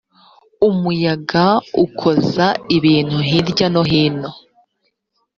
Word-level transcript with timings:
umuyaga 0.67 1.45
ukoza 1.85 2.47
ibicu 2.75 3.19
hirya 3.29 3.67
no 3.73 3.81
hino 3.89 4.29